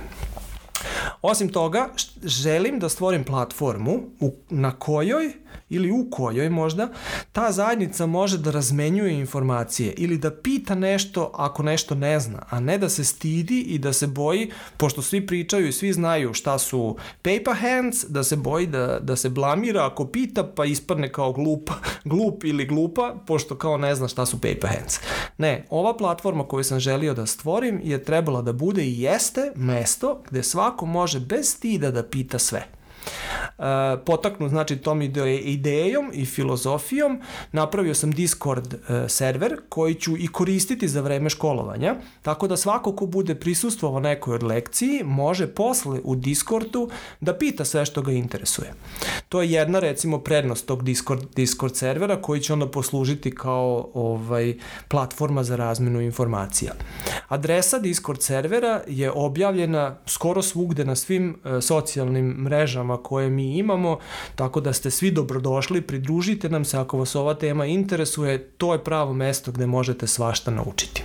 Osim 1.23 1.49
toga, 1.49 1.89
želim 2.23 2.79
da 2.79 2.89
stvorim 2.89 3.25
platformu 3.25 4.01
u, 4.21 4.35
na 4.51 4.71
kojoj 4.71 5.33
ili 5.69 5.91
u 5.91 6.11
kojoj 6.11 6.51
možda 6.51 6.89
ta 7.33 7.53
zajednica 7.53 8.07
može 8.07 8.39
da 8.39 8.51
razmenjuje 8.51 9.15
informacije 9.15 9.93
ili 9.93 10.19
da 10.19 10.31
pita 10.31 10.75
nešto 10.75 11.31
ako 11.35 11.63
nešto 11.63 11.95
ne 11.95 12.21
zna, 12.21 12.43
a 12.51 12.61
ne 12.61 12.79
da 12.79 12.89
se 12.89 13.05
stidi 13.05 13.61
i 13.61 13.79
da 13.79 13.93
se 13.93 14.07
boji, 14.07 14.51
pošto 14.77 15.03
svi 15.03 15.27
pričaju 15.27 15.69
i 15.69 15.73
svi 15.73 15.93
znaju 15.93 16.35
šta 16.35 16.59
su 16.59 16.97
paper 17.23 17.55
hands, 17.61 18.05
da 18.09 18.25
se 18.25 18.37
boji 18.37 18.67
da, 18.67 18.99
da 19.01 19.17
se 19.17 19.29
blamira 19.29 19.87
ako 19.87 20.07
pita 20.07 20.45
pa 20.45 20.65
ispadne 20.65 21.13
kao 21.13 21.33
glupa, 21.33 21.75
glup 22.11 22.45
ili 22.45 22.67
glupa, 22.67 23.15
pošto 23.27 23.57
kao 23.57 23.77
ne 23.77 23.95
zna 23.95 24.09
šta 24.09 24.27
su 24.27 24.37
paper 24.41 24.71
hands. 24.79 25.01
Ne, 25.39 25.67
ova 25.71 25.97
platforma 25.97 26.45
koju 26.45 26.65
sam 26.65 26.81
želio 26.81 27.15
da 27.15 27.27
stvorim 27.27 27.81
je 27.85 28.05
trebala 28.05 28.43
da 28.43 28.53
bude 28.53 28.85
i 28.85 29.01
jeste 29.01 29.53
mesto 29.57 30.23
gde 30.31 30.43
svako 30.43 30.87
može 30.87 31.08
bez 31.17 31.49
stida 31.49 31.91
da 31.91 32.03
pita 32.03 32.39
sve. 32.39 32.78
Potaknu 34.07 34.49
znači 34.49 34.77
tom 34.77 35.03
ide, 35.03 35.37
idejom 35.37 36.11
i 36.13 36.27
filozofijom, 36.27 37.21
napravio 37.53 37.95
sam 37.95 38.11
Discord 38.11 38.75
uh, 38.75 38.81
server 39.09 39.57
koji 39.69 39.95
ću 39.95 40.17
i 40.17 40.27
koristiti 40.27 40.89
za 40.89 41.01
vreme 41.01 41.31
školovanja, 41.31 41.95
tako 42.23 42.49
da 42.49 42.57
svako 42.57 42.93
ko 42.93 43.07
bude 43.07 43.35
prisustvovao 43.35 44.01
nekoj 44.01 44.35
od 44.35 44.43
lekciji 44.43 45.03
može 45.05 45.47
posle 45.47 46.01
u 46.05 46.17
Discordu 46.17 46.91
da 47.21 47.35
pita 47.35 47.65
sve 47.65 47.87
što 47.87 48.03
ga 48.03 48.13
interesuje. 48.13 48.75
To 49.29 49.43
je 49.43 49.51
jedna 49.51 49.79
recimo 49.79 50.19
prednost 50.19 50.67
tog 50.67 50.83
Discord, 50.83 51.23
Discord 51.37 51.77
servera 51.77 52.23
koji 52.23 52.41
će 52.41 52.53
onda 52.53 52.69
poslužiti 52.71 53.35
kao 53.35 53.91
ovaj 53.95 54.55
platforma 54.89 55.45
za 55.45 55.57
razmenu 55.57 56.01
informacija. 56.01 56.73
Adresa 57.29 57.79
Discord 57.79 58.23
servera 58.23 58.83
je 58.87 59.11
objavljena 59.11 59.97
skoro 60.07 60.43
svugde 60.43 60.85
na 60.85 60.97
svim 60.97 61.37
e, 61.45 61.61
socijalnim 61.61 62.27
mrežama 62.27 62.97
koje 62.97 63.31
mi 63.31 63.38
imamo, 63.45 63.99
tako 64.35 64.61
da 64.61 64.73
ste 64.73 64.91
svi 64.91 65.11
dobrodošli, 65.11 65.81
pridružite 65.81 66.49
nam 66.49 66.65
se 66.65 66.79
ako 66.79 66.99
vas 66.99 67.15
ova 67.15 67.35
tema 67.35 67.67
interesuje, 67.67 68.39
to 68.39 68.73
je 68.73 68.85
pravo 68.85 69.13
mesto 69.13 69.53
gde 69.53 69.67
možete 69.67 70.07
svašta 70.07 70.51
naučiti. 70.51 71.03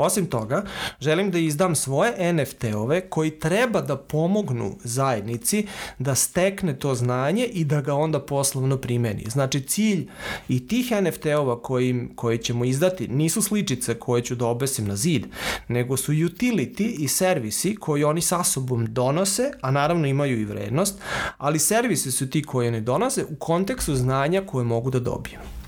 Osim 0.00 0.26
toga, 0.26 0.62
želim 1.00 1.30
da 1.30 1.38
izdam 1.38 1.74
svoje 1.74 2.32
NFT-ove 2.32 3.00
koji 3.00 3.30
treba 3.30 3.80
da 3.80 3.96
pomognu 3.96 4.76
zajednici 4.84 5.66
da 5.98 6.14
stekne 6.14 6.78
to 6.78 6.94
znanje 6.94 7.44
i 7.44 7.64
da 7.64 7.80
ga 7.80 7.94
onda 7.94 8.20
poslovno 8.20 8.76
primeni. 8.76 9.24
Znači, 9.28 9.60
cilj 9.60 10.08
i 10.48 10.68
tih 10.68 10.92
NFT-ova 10.92 11.62
koji, 11.62 12.08
koje 12.14 12.38
ćemo 12.38 12.64
izdati 12.64 13.08
nisu 13.08 13.42
sličice 13.42 13.94
koje 13.94 14.22
ću 14.22 14.34
da 14.34 14.46
obesim 14.46 14.86
na 14.86 14.96
zid, 14.96 15.26
nego 15.68 15.96
su 15.96 16.12
utility 16.12 16.94
i 16.98 17.08
servisi 17.08 17.76
koji 17.76 18.04
oni 18.04 18.20
sa 18.20 18.44
sobom 18.44 18.86
donose, 18.92 19.52
a 19.60 19.70
naravno 19.70 20.06
imaju 20.06 20.40
i 20.40 20.44
vrednost, 20.44 21.00
ali 21.38 21.58
servisi 21.58 22.12
su 22.12 22.30
ti 22.30 22.42
koje 22.42 22.70
ne 22.70 22.80
donose 22.80 23.24
u 23.24 23.36
kontekstu 23.36 23.94
znanja 23.94 24.42
koje 24.46 24.64
mogu 24.64 24.90
da 24.90 25.00
dobijem 25.00 25.59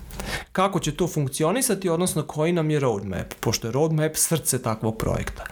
kako 0.53 0.81
će 0.81 0.97
to 0.97 1.09
funkcionisati, 1.09 1.89
odnosno 1.89 2.23
koji 2.23 2.53
nam 2.53 2.71
je 2.71 2.81
roadmap, 2.81 3.35
pošto 3.41 3.69
je 3.69 3.73
roadmap 3.73 4.13
srce 4.17 4.63
takvog 4.63 4.99
projekta. 4.99 5.45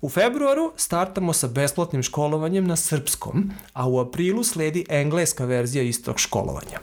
U 0.00 0.08
februaru 0.08 0.72
startamo 0.76 1.32
sa 1.32 1.48
besplatnim 1.48 2.02
školovanjem 2.02 2.66
na 2.66 2.76
srpskom, 2.76 3.50
a 3.72 3.88
u 3.88 3.98
aprilu 3.98 4.44
sledi 4.44 4.84
engleska 4.88 5.44
verzija 5.44 5.82
istog 5.82 6.18
školovanja. 6.20 6.78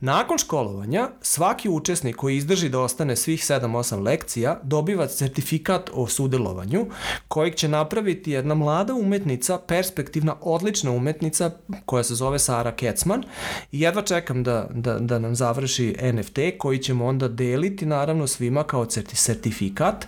Nakon 0.00 0.38
školovanja, 0.38 1.08
svaki 1.22 1.68
učesnik 1.68 2.16
koji 2.16 2.36
izdrži 2.36 2.68
da 2.68 2.80
ostane 2.80 3.16
svih 3.16 3.40
7-8 3.40 4.02
lekcija 4.02 4.60
dobiva 4.62 5.06
certifikat 5.06 5.90
o 5.94 6.06
sudelovanju, 6.06 6.86
kojeg 7.28 7.54
će 7.54 7.68
napraviti 7.68 8.30
jedna 8.30 8.54
mlada 8.54 8.94
umetnica, 8.94 9.58
perspektivna, 9.58 10.36
odlična 10.40 10.90
umetnica 10.90 11.50
koja 11.86 12.04
se 12.04 12.14
zove 12.14 12.38
Sara 12.38 12.72
Kecman 12.76 13.24
i 13.72 13.80
jedva 13.80 14.02
čekam 14.02 14.42
da, 14.42 14.66
da, 14.70 14.98
da 14.98 15.18
nam 15.18 15.34
završi 15.34 15.96
NFT 16.12 16.38
koji 16.58 16.82
ćemo 16.88 17.06
onda 17.06 17.28
deliti 17.28 17.86
naravno 17.86 18.26
svima 18.26 18.64
kao 18.64 18.86
certifikat 19.14 20.06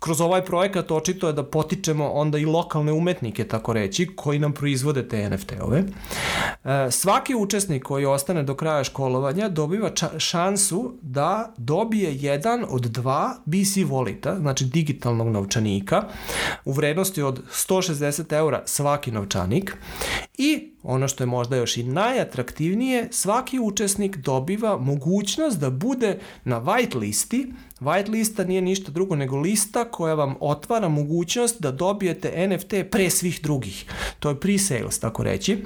kroz 0.00 0.20
ovaj 0.20 0.44
projekat 0.44 0.90
očito 0.90 1.26
je 1.26 1.32
da 1.32 1.44
potičemo 1.44 2.08
onda 2.08 2.38
i 2.38 2.44
lokalne 2.44 2.92
umetnike, 2.92 3.44
tako 3.44 3.72
reći, 3.72 4.06
koji 4.16 4.38
nam 4.38 4.52
proizvode 4.52 5.08
te 5.08 5.30
NFT-ove. 5.30 5.82
E, 6.64 6.90
svaki 6.90 7.34
učesnik 7.34 7.82
koji 7.82 8.06
ostane 8.06 8.42
do 8.42 8.54
kraja 8.54 8.84
školovanja 8.84 9.48
dobiva 9.48 9.90
šansu 10.18 10.94
da 11.02 11.52
dobije 11.56 12.16
jedan 12.16 12.64
od 12.68 12.82
dva 12.82 13.36
BC 13.44 13.76
volita, 13.86 14.36
znači 14.38 14.64
digitalnog 14.64 15.28
novčanika, 15.28 16.02
u 16.64 16.72
vrednosti 16.72 17.22
od 17.22 17.42
160 17.52 18.32
eura 18.32 18.62
svaki 18.66 19.10
novčanik 19.10 19.76
i 20.40 20.72
ono 20.82 21.08
što 21.08 21.22
je 21.22 21.26
možda 21.26 21.56
još 21.56 21.76
i 21.76 21.82
najatraktivnije, 21.82 23.08
svaki 23.10 23.58
učesnik 23.58 24.16
dobiva 24.16 24.78
mogućnost 24.78 25.58
da 25.58 25.70
bude 25.70 26.18
na 26.44 26.60
white 26.60 26.98
listi. 26.98 27.52
White 27.80 28.10
lista 28.10 28.44
nije 28.44 28.62
ništa 28.62 28.92
drugo 28.92 29.16
nego 29.16 29.36
lista 29.36 29.84
koja 29.84 30.14
vam 30.14 30.34
otvara 30.40 30.88
mogućnost 30.88 31.62
da 31.62 31.72
dobijete 31.72 32.48
NFT 32.48 32.74
pre 32.90 33.10
svih 33.10 33.40
drugih. 33.42 33.84
To 34.18 34.28
je 34.28 34.40
pre-sales, 34.40 35.00
tako 35.00 35.22
reći. 35.22 35.64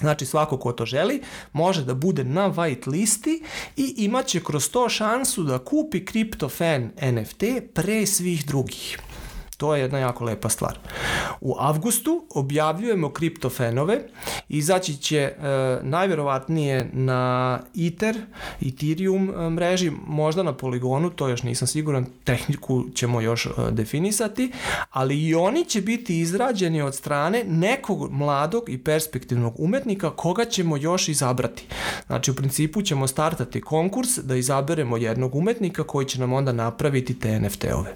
Znači 0.00 0.26
svako 0.26 0.58
ko 0.58 0.72
to 0.72 0.86
želi 0.86 1.22
može 1.52 1.84
da 1.84 1.94
bude 1.94 2.24
na 2.24 2.52
white 2.52 2.90
listi 2.90 3.42
i 3.76 3.94
imaće 3.96 4.40
kroz 4.40 4.70
to 4.70 4.88
šansu 4.88 5.42
da 5.42 5.58
kupi 5.58 5.98
CryptoFan 5.98 7.12
NFT 7.12 7.74
pre 7.74 8.06
svih 8.06 8.46
drugih. 8.46 8.98
To 9.58 9.74
je 9.74 9.82
jedna 9.82 9.98
jako 9.98 10.24
lepa 10.24 10.48
stvar. 10.48 10.78
U 11.40 11.54
avgustu 11.58 12.24
objavljujemo 12.34 13.10
kriptofenove, 13.10 14.00
izaći 14.48 14.96
će 14.96 15.18
e, 15.18 15.34
najverovatnije 15.82 16.90
na 16.92 17.60
Ether, 17.86 18.16
Ethereum 18.66 19.30
e, 19.30 19.50
mreži, 19.50 19.92
možda 20.06 20.42
na 20.42 20.52
Poligonu, 20.52 21.10
to 21.10 21.28
još 21.28 21.42
nisam 21.42 21.68
siguran, 21.68 22.06
tehniku 22.24 22.84
ćemo 22.94 23.20
još 23.20 23.46
e, 23.46 23.50
definisati, 23.70 24.52
ali 24.90 25.22
i 25.22 25.34
oni 25.34 25.64
će 25.64 25.80
biti 25.80 26.20
izrađeni 26.20 26.82
od 26.82 26.94
strane 26.94 27.44
nekog 27.44 28.12
mladog 28.12 28.64
i 28.68 28.84
perspektivnog 28.84 29.54
umetnika 29.58 30.10
koga 30.10 30.44
ćemo 30.44 30.76
još 30.76 31.08
izabrati. 31.08 31.66
Znači 32.06 32.30
u 32.30 32.34
principu 32.34 32.82
ćemo 32.82 33.06
startati 33.06 33.60
konkurs 33.60 34.18
da 34.18 34.36
izaberemo 34.36 34.96
jednog 34.96 35.34
umetnika 35.34 35.82
koji 35.84 36.06
će 36.06 36.20
nam 36.20 36.32
onda 36.32 36.52
napraviti 36.52 37.18
te 37.18 37.40
NFT-ove. 37.40 37.94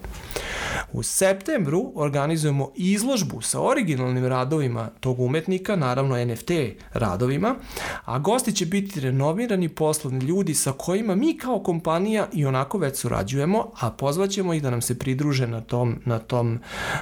U 0.93 1.03
septembru 1.03 1.93
organizujemo 1.95 2.71
izložbu 2.77 3.41
sa 3.41 3.61
originalnim 3.61 4.27
radovima 4.27 4.91
tog 5.01 5.21
umetnika, 5.21 5.77
naravno 5.77 6.25
NFT 6.25 6.51
radovima, 6.93 7.55
a 8.05 8.19
gosti 8.19 8.53
će 8.53 8.67
biti 8.67 9.01
renovirani 9.01 9.69
poslovni 9.69 10.25
ljudi 10.25 10.55
sa 10.55 10.73
kojima 10.73 11.15
mi 11.15 11.39
kao 11.39 11.63
kompanija 11.63 12.29
i 12.33 12.47
onako 12.47 12.79
već 12.79 12.99
surađujemo, 12.99 13.71
a 13.81 13.91
pozvaćemo 13.91 14.55
ih 14.55 14.63
da 14.63 14.71
nam 14.71 14.83
se 14.83 14.99
pridruže 14.99 15.47
na, 15.47 15.61
tom, 15.61 16.01
na, 16.05 16.19
tom, 16.19 16.59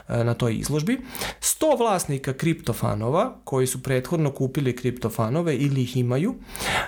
e, 0.08 0.24
na 0.24 0.34
toj 0.34 0.54
izložbi. 0.54 1.00
100 1.40 1.78
vlasnika 1.78 2.32
kriptofanova 2.32 3.36
koji 3.44 3.66
su 3.66 3.82
prethodno 3.82 4.32
kupili 4.32 4.76
kriptofanove 4.76 5.56
ili 5.56 5.82
ih 5.82 5.96
imaju, 5.96 6.34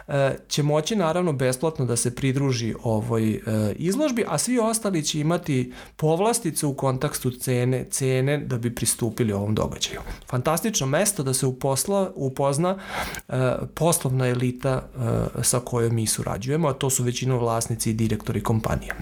e, 0.08 0.36
će 0.48 0.62
moći 0.62 0.96
naravno 0.96 1.32
besplatno 1.32 1.84
da 1.84 1.96
se 1.96 2.14
pridruži 2.14 2.74
ovoj 2.82 3.34
e, 3.34 3.40
izložbi, 3.76 4.24
a 4.28 4.38
svi 4.38 4.58
ostali 4.58 5.02
će 5.02 5.20
imati 5.20 5.72
povlasticu 5.96 6.68
u 6.68 6.74
kontekstu 6.92 7.30
cene, 7.30 7.84
cene 7.90 8.38
da 8.38 8.58
bi 8.58 8.74
pristupili 8.74 9.32
ovom 9.32 9.54
događaju. 9.54 10.00
Fantastično 10.28 10.86
mesto 10.86 11.22
da 11.22 11.34
se 11.34 11.46
uposla, 11.46 12.10
upozna 12.14 12.76
uh, 12.76 13.34
poslovna 13.74 14.28
elita 14.28 14.82
uh, 14.82 15.42
sa 15.42 15.60
kojom 15.60 15.94
mi 15.94 16.06
surađujemo, 16.06 16.68
a 16.68 16.72
to 16.72 16.90
su 16.90 17.02
većinom 17.02 17.38
vlasnici 17.38 17.90
i 17.90 17.94
direktori 17.94 18.42
kompanije. 18.42 18.94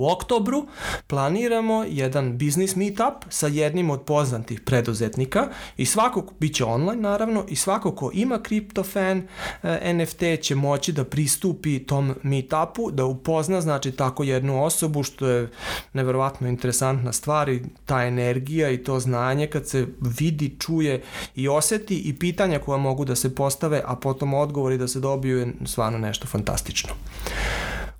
U 0.00 0.06
oktobru 0.08 0.66
planiramo 1.06 1.84
jedan 1.88 2.38
business 2.38 2.76
meetup 2.76 3.24
sa 3.28 3.46
jednim 3.46 3.90
od 3.90 4.02
poznatih 4.02 4.60
preduzetnika 4.60 5.48
i 5.76 5.86
svako, 5.86 6.24
bit 6.38 6.54
će 6.54 6.64
online 6.64 7.02
naravno, 7.02 7.44
i 7.48 7.56
svako 7.56 7.92
ko 7.92 8.10
ima 8.14 8.38
CryptoFan 8.38 9.22
e, 9.62 9.94
NFT 9.94 10.42
će 10.42 10.54
moći 10.54 10.92
da 10.92 11.04
pristupi 11.04 11.78
tom 11.78 12.14
meetupu, 12.22 12.90
da 12.90 13.04
upozna 13.04 13.60
znači 13.60 13.92
tako 13.92 14.24
jednu 14.24 14.64
osobu 14.64 15.02
što 15.02 15.28
je 15.28 15.50
neverovatno 15.92 16.48
interesantna 16.48 17.12
stvar 17.12 17.48
i 17.48 17.62
ta 17.86 18.02
energija 18.02 18.70
i 18.70 18.84
to 18.84 19.00
znanje 19.00 19.46
kad 19.46 19.68
se 19.68 19.86
vidi, 20.18 20.56
čuje 20.58 21.02
i 21.34 21.48
oseti 21.48 21.98
i 21.98 22.18
pitanja 22.18 22.58
koja 22.58 22.78
mogu 22.78 23.04
da 23.04 23.16
se 23.16 23.34
postave, 23.34 23.82
a 23.86 23.96
potom 23.96 24.34
odgovori 24.34 24.78
da 24.78 24.88
se 24.88 25.00
dobiju 25.00 25.38
je 25.38 25.52
stvarno 25.66 25.98
nešto 25.98 26.26
fantastično. 26.26 26.90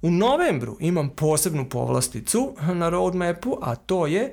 U 0.02 0.11
novembru 0.11 0.76
imam 0.80 1.09
posebnu 1.09 1.69
povlasticu 1.69 2.54
na 2.75 2.88
roadmapu, 2.88 3.59
a 3.62 3.75
to 3.76 4.07
je 4.07 4.23
e, 4.23 4.33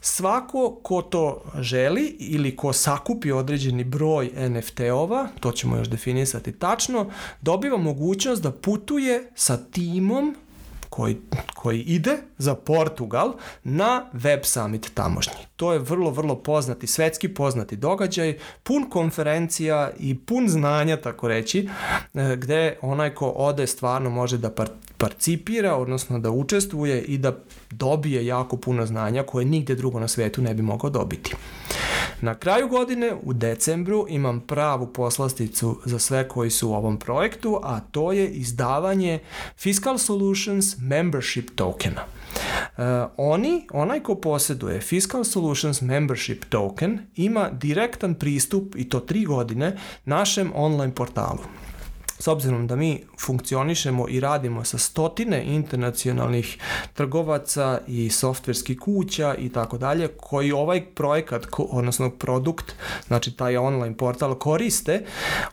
svako 0.00 0.78
ko 0.82 1.02
to 1.02 1.42
želi 1.58 2.16
ili 2.18 2.56
ko 2.56 2.72
sakupi 2.72 3.32
određeni 3.32 3.84
broj 3.84 4.30
NFT-ova, 4.36 5.28
to 5.40 5.52
ćemo 5.52 5.76
još 5.76 5.88
definisati 5.88 6.52
tačno, 6.52 7.10
dobiva 7.40 7.76
mogućnost 7.76 8.42
da 8.42 8.52
putuje 8.52 9.30
sa 9.34 9.56
timom 9.56 10.36
koji, 10.90 11.16
koji 11.66 11.80
ide 11.80 12.16
za 12.38 12.54
Portugal 12.54 13.32
na 13.64 14.04
Web 14.12 14.40
Summit 14.44 14.90
tamošnji. 14.94 15.46
To 15.56 15.72
je 15.72 15.78
vrlo, 15.78 16.10
vrlo 16.10 16.34
poznati, 16.36 16.86
svetski 16.86 17.28
poznati 17.28 17.76
događaj, 17.76 18.38
pun 18.62 18.90
konferencija 18.90 19.90
i 19.98 20.18
pun 20.18 20.48
znanja, 20.48 20.96
tako 20.96 21.28
reći, 21.28 21.68
e, 22.14 22.36
gde 22.36 22.78
onaj 22.82 23.14
ko 23.14 23.32
ode 23.36 23.66
stvarno 23.66 24.10
može 24.10 24.38
da 24.38 24.50
participira, 24.98 25.76
odnosno 25.76 26.18
da 26.18 26.30
učestvuje 26.30 27.02
i 27.02 27.18
da 27.18 27.36
dobije 27.70 28.26
jako 28.26 28.56
puno 28.56 28.86
znanja 28.86 29.22
koje 29.22 29.44
nigde 29.44 29.74
drugo 29.74 30.00
na 30.00 30.08
svetu 30.08 30.42
ne 30.42 30.54
bi 30.54 30.62
mogao 30.62 30.90
dobiti. 30.90 31.34
Na 32.20 32.34
kraju 32.34 32.68
godine, 32.68 33.14
u 33.22 33.32
decembru, 33.32 34.06
imam 34.08 34.40
pravu 34.40 34.86
poslasticu 34.86 35.80
za 35.84 35.98
sve 35.98 36.28
koji 36.28 36.50
su 36.50 36.68
u 36.68 36.74
ovom 36.74 36.98
projektu, 36.98 37.60
a 37.62 37.80
to 37.80 38.12
je 38.12 38.28
izdavanje 38.28 39.18
Fiscal 39.56 39.98
Solutions 39.98 40.76
Membership 40.80 41.50
Tokena. 41.54 42.04
oni, 43.16 43.66
onaj 43.72 44.00
ko 44.00 44.14
posjeduje 44.14 44.80
Fiscal 44.80 45.24
Solutions 45.24 45.80
Membership 45.80 46.44
Token 46.44 46.98
ima 47.14 47.50
direktan 47.52 48.14
pristup 48.14 48.74
i 48.76 48.88
to 48.88 49.00
tri 49.00 49.24
godine 49.24 49.76
našem 50.04 50.52
online 50.54 50.94
portalu 50.94 51.40
s 52.18 52.28
obzirom 52.28 52.66
da 52.66 52.76
mi 52.76 53.02
funkcionišemo 53.20 54.08
i 54.08 54.20
radimo 54.20 54.64
sa 54.64 54.78
stotine 54.78 55.44
internacionalnih 55.44 56.58
trgovaca 56.94 57.80
i 57.86 58.10
softverskih 58.10 58.78
kuća 58.78 59.34
i 59.34 59.48
tako 59.48 59.78
dalje, 59.78 60.08
koji 60.08 60.52
ovaj 60.52 60.84
projekat, 60.86 61.46
odnosno 61.58 62.10
produkt, 62.10 62.74
znači 63.06 63.36
taj 63.36 63.56
online 63.56 63.96
portal 63.96 64.34
koriste, 64.34 65.04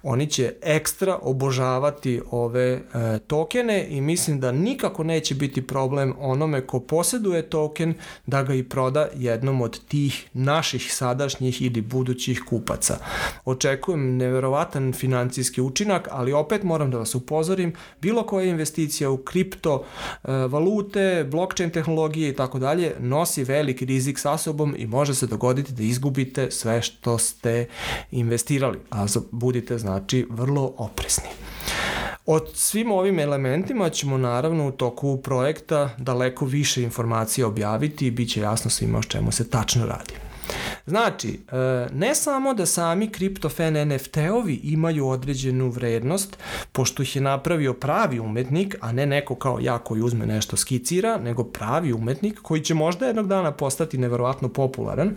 oni 0.04 0.28
će 0.28 0.54
ekstra 0.62 1.20
obožavati 1.22 2.22
ove 2.32 2.72
e, 2.72 2.80
tokene 3.28 3.88
i 3.90 4.02
mislim 4.02 4.40
da 4.40 4.52
nikako 4.52 5.04
neće 5.04 5.36
biti 5.36 5.68
problem 5.68 6.14
onome 6.20 6.68
ko 6.68 6.80
posjeduje 6.80 7.50
token 7.50 7.94
da 8.26 8.44
ga 8.44 8.54
i 8.54 8.64
proda 8.64 9.08
jednom 9.16 9.62
od 9.62 9.86
tih 9.86 10.30
naših 10.34 10.94
sadašnjih 10.94 11.62
ili 11.62 11.82
budućih 11.82 12.42
kupaca. 12.50 12.98
Očekujem 13.46 14.18
neverovatan 14.18 14.94
financijski 14.94 15.62
učinak, 15.62 16.08
ali 16.12 16.34
opet 16.34 16.53
opet 16.54 16.64
moram 16.64 16.92
da 16.92 16.98
vas 16.98 17.16
upozorim, 17.16 17.74
bilo 18.02 18.24
koja 18.24 18.46
investicija 18.46 19.10
u 19.10 19.18
kripto 19.18 19.84
e, 20.24 20.32
valute, 20.32 21.26
blockchain 21.32 21.70
tehnologije 21.70 22.30
i 22.30 22.36
tako 22.36 22.60
dalje 22.60 22.96
nosi 23.00 23.44
veliki 23.44 23.86
rizik 23.86 24.20
sa 24.20 24.38
sobom 24.38 24.76
i 24.78 24.88
može 24.88 25.16
se 25.16 25.28
dogoditi 25.28 25.74
da 25.74 25.84
izgubite 25.84 26.52
sve 26.52 26.82
što 26.82 27.18
ste 27.18 27.68
investirali, 28.12 28.80
a 28.92 29.06
budite 29.32 29.78
znači 29.78 30.28
vrlo 30.30 30.74
oprezni. 30.78 31.30
Od 32.26 32.50
svim 32.54 32.92
ovim 32.92 33.20
elementima 33.20 33.90
ćemo 33.90 34.18
naravno 34.18 34.68
u 34.68 34.72
toku 34.72 35.18
projekta 35.18 35.90
daleko 35.98 36.46
više 36.46 36.84
informacija 36.84 37.48
objaviti 37.48 38.08
i 38.08 38.12
bit 38.12 38.30
će 38.30 38.42
jasno 38.42 38.70
svima 38.70 39.00
o 39.00 39.04
čemu 39.04 39.32
se 39.32 39.50
tačno 39.50 39.86
radi. 39.86 40.14
Znači, 40.86 41.40
e, 41.52 41.88
ne 41.94 42.16
samo 42.16 42.54
da 42.54 42.66
sami 42.66 43.10
kriptofen 43.10 43.76
NFT-ovi 43.76 44.60
imaju 44.64 45.08
određenu 45.08 45.70
vrednost, 45.70 46.38
pošto 46.72 47.04
ih 47.04 47.16
je 47.16 47.22
napravio 47.22 47.74
pravi 47.74 48.20
umetnik, 48.20 48.76
a 48.82 48.92
ne 48.92 49.06
neko 49.06 49.36
kao 49.36 49.60
ja 49.62 49.78
koji 49.78 50.02
uzme 50.02 50.26
nešto 50.26 50.58
skicira, 50.58 51.18
nego 51.18 51.44
pravi 51.44 51.94
umetnik 51.94 52.40
koji 52.42 52.62
će 52.62 52.74
možda 52.74 53.06
jednog 53.06 53.28
dana 53.28 53.52
postati 53.52 53.98
neverovatno 53.98 54.50
popularan. 54.50 55.16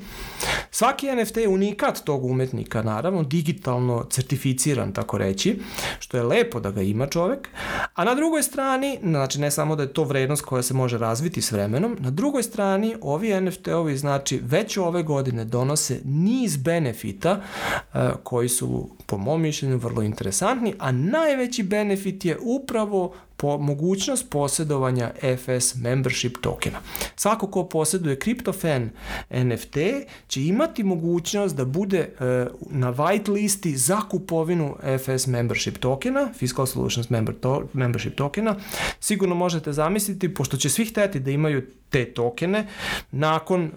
Svaki 0.71 1.07
NFT 1.17 1.37
je 1.37 1.49
unikat 1.49 2.01
tog 2.05 2.25
umetnika, 2.25 2.83
naravno, 2.83 3.23
digitalno 3.23 4.05
certificiran, 4.11 4.93
tako 4.93 5.19
reći, 5.19 5.61
što 5.99 6.17
je 6.17 6.23
lepo 6.23 6.61
da 6.61 6.71
ga 6.71 6.83
ima 6.83 7.07
čovek, 7.07 7.49
a 7.95 8.05
na 8.05 8.15
drugoj 8.15 8.43
strani, 8.43 8.99
znači 9.03 9.41
ne 9.41 9.51
samo 9.51 9.77
da 9.77 9.83
je 9.83 9.93
to 9.93 10.05
vrednost 10.05 10.45
koja 10.45 10.63
se 10.63 10.75
može 10.75 10.99
razviti 10.99 11.43
s 11.43 11.53
vremenom, 11.53 11.97
na 12.01 12.11
drugoj 12.11 12.43
strani 12.43 12.97
ovi 13.01 13.29
NFT-ovi 13.29 13.97
znači 13.97 14.41
već 14.43 14.77
ove 14.77 15.03
godine 15.03 15.45
donose 15.47 16.01
niz 16.05 16.57
benefita 16.57 17.41
uh, 17.41 18.01
koji 18.23 18.49
su 18.49 18.89
po 19.07 19.19
mom 19.19 19.43
mišljenju 19.43 19.77
vrlo 19.77 20.03
interesantni, 20.03 20.75
a 20.79 20.93
najveći 20.93 21.63
benefit 21.63 22.25
je 22.25 22.39
upravo 22.43 23.15
po 23.37 23.59
mogućnost 23.59 24.31
posjedovanja 24.31 25.11
FS 25.37 25.75
membership 25.75 26.37
tokena. 26.41 26.79
Svako 27.17 27.47
ko 27.47 27.65
posjeduje 27.65 28.19
CryptoFan 28.19 28.89
NFT 29.31 29.77
će 30.29 30.45
imati 30.45 30.83
mogućnost 30.83 31.57
da 31.57 31.65
bude 31.65 31.99
e, 31.99 32.09
na 32.71 32.93
white 32.93 33.33
listi 33.33 33.77
za 33.77 34.01
kupovinu 34.11 34.77
FS 34.99 35.27
membership 35.27 35.79
tokena, 35.79 36.29
Fiscal 36.39 36.67
Solutions 36.67 37.11
member 37.11 37.35
to, 37.41 37.69
membership 37.73 38.17
tokena. 38.17 38.57
Sigurno 39.01 39.35
možete 39.35 39.73
zamisliti, 39.73 40.35
pošto 40.35 40.57
će 40.57 40.71
svi 40.71 40.85
hteti 40.85 41.21
da 41.21 41.31
imaju 41.31 41.63
te 41.91 42.05
tokene, 42.05 42.67
nakon 43.11 43.65
e, 43.65 43.71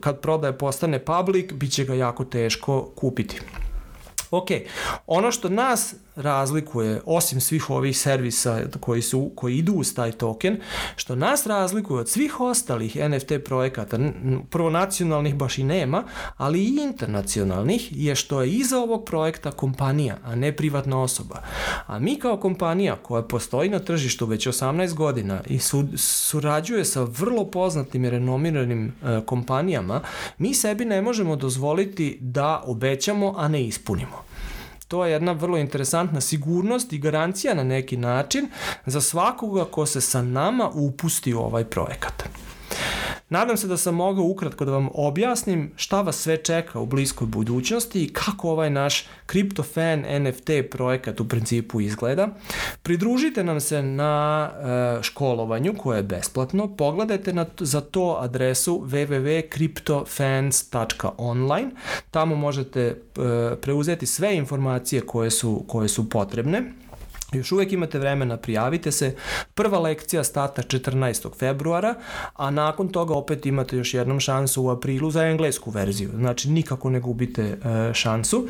kad 0.00 0.20
prodaje 0.20 0.58
postane 0.58 0.98
public, 0.98 1.52
bit 1.52 1.72
će 1.72 1.84
ga 1.84 1.94
jako 1.94 2.24
teško 2.24 2.90
kupiti. 2.94 3.40
Ok, 4.30 4.48
ono 5.06 5.32
što 5.32 5.48
nas 5.48 5.94
razlikuje, 6.16 7.00
osim 7.06 7.40
svih 7.40 7.70
ovih 7.70 7.98
servisa 7.98 8.60
koji, 8.80 9.02
su, 9.02 9.30
koji 9.34 9.56
idu 9.56 9.72
uz 9.72 9.94
taj 9.94 10.12
token, 10.12 10.60
što 10.96 11.16
nas 11.16 11.46
razlikuje 11.46 12.00
od 12.00 12.08
svih 12.08 12.40
ostalih 12.40 12.96
NFT 12.96 13.32
projekata, 13.44 13.98
prvo 14.50 14.70
nacionalnih 14.70 15.34
baš 15.34 15.58
i 15.58 15.64
nema, 15.64 16.04
ali 16.36 16.64
i 16.64 16.78
internacionalnih, 16.82 17.88
je 17.90 18.14
što 18.14 18.42
je 18.42 18.50
iza 18.50 18.78
ovog 18.78 19.04
projekta 19.04 19.50
kompanija, 19.50 20.16
a 20.24 20.34
ne 20.34 20.56
privatna 20.56 21.02
osoba. 21.02 21.42
A 21.86 21.98
mi 21.98 22.18
kao 22.18 22.36
kompanija 22.36 22.96
koja 22.96 23.22
postoji 23.22 23.68
na 23.68 23.78
tržištu 23.78 24.26
već 24.26 24.46
18 24.46 24.94
godina 24.94 25.40
i 25.46 25.58
su, 25.58 25.84
surađuje 25.96 26.84
sa 26.84 27.02
vrlo 27.02 27.44
poznatim 27.50 28.04
i 28.04 28.10
renomiranim 28.10 28.88
e, 28.88 29.20
kompanijama, 29.26 30.00
mi 30.38 30.54
sebi 30.54 30.84
ne 30.84 31.02
možemo 31.02 31.36
dozvoliti 31.36 32.18
da 32.20 32.62
obećamo, 32.66 33.34
a 33.36 33.48
ne 33.48 33.64
ispunimo 33.64 34.33
to 34.94 35.04
je 35.04 35.12
jedna 35.12 35.32
vrlo 35.32 35.58
interesantna 35.58 36.20
sigurnost 36.20 36.92
i 36.92 36.98
garancija 36.98 37.54
na 37.54 37.64
neki 37.64 37.96
način 37.96 38.48
za 38.86 39.00
svakoga 39.00 39.64
ko 39.64 39.86
se 39.86 40.00
sa 40.00 40.22
nama 40.22 40.70
upusti 40.74 41.34
u 41.34 41.40
ovaj 41.40 41.64
projekat. 41.64 42.24
Nadam 43.28 43.56
se 43.56 43.66
da 43.66 43.76
sam 43.76 43.94
mogao 43.94 44.24
ukratko 44.24 44.64
da 44.64 44.72
vam 44.72 44.88
objasnim 44.94 45.72
šta 45.76 46.00
vas 46.00 46.16
sve 46.16 46.36
čeka 46.36 46.80
u 46.80 46.86
bliskoj 46.86 47.26
budućnosti 47.26 48.04
i 48.04 48.12
kako 48.12 48.50
ovaj 48.50 48.70
naš 48.70 49.06
CryptoFan 49.26 50.28
NFT 50.28 50.50
projekat 50.70 51.20
u 51.20 51.28
principu 51.28 51.80
izgleda. 51.80 52.28
Pridružite 52.82 53.44
nam 53.44 53.60
se 53.60 53.82
na 53.82 54.50
e, 54.50 54.54
školovanju 55.02 55.74
koje 55.78 55.98
je 55.98 56.02
besplatno. 56.02 56.76
Pogledajte 56.76 57.32
na, 57.32 57.46
za 57.58 57.80
to 57.80 58.16
adresu 58.20 58.82
www.cryptofans.online. 58.86 61.70
Tamo 62.10 62.36
možete 62.36 62.80
e, 62.80 62.96
preuzeti 63.60 64.06
sve 64.06 64.36
informacije 64.36 65.00
koje 65.00 65.30
su, 65.30 65.64
koje 65.68 65.88
su 65.88 66.10
potrebne. 66.10 66.83
Još 67.34 67.52
uvek 67.52 67.72
imate 67.72 67.98
vremena, 67.98 68.36
prijavite 68.36 68.92
se. 68.92 69.14
Prva 69.54 69.78
lekcija 69.78 70.24
starta 70.24 70.62
14. 70.62 71.38
februara, 71.38 71.94
a 72.34 72.50
nakon 72.50 72.88
toga 72.88 73.14
opet 73.14 73.46
imate 73.46 73.76
još 73.76 73.94
jednom 73.94 74.20
šansu 74.20 74.62
u 74.62 74.70
aprilu 74.70 75.10
za 75.10 75.22
englesku 75.22 75.70
verziju. 75.70 76.10
Znači, 76.14 76.50
nikako 76.50 76.90
ne 76.90 77.00
gubite 77.00 77.42
e, 77.42 77.94
šansu. 77.94 78.46